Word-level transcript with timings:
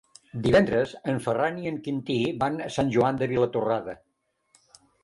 Divendres 0.45 0.95
en 1.13 1.21
Ferran 1.27 1.61
i 1.65 1.69
en 1.73 1.77
Quintí 1.89 2.17
van 2.45 2.59
a 2.61 2.73
Sant 2.79 2.91
Joan 2.97 3.21
de 3.23 3.31
Vilatorrada. 3.35 3.99